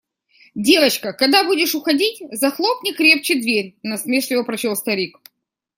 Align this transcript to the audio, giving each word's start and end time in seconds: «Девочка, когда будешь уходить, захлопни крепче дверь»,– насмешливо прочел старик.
«Девочка, 0.55 1.13
когда 1.13 1.43
будешь 1.43 1.75
уходить, 1.75 2.23
захлопни 2.31 2.91
крепче 2.91 3.35
дверь»,– 3.35 3.75
насмешливо 3.83 4.41
прочел 4.43 4.75
старик. 4.75 5.19